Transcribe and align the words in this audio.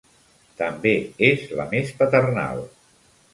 També 0.61 0.93
és 1.27 1.43
la 1.59 1.67
més 1.75 1.93
paternal. 2.01 2.65